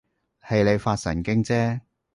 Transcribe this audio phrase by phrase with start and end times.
[0.43, 1.81] 係你發神經啫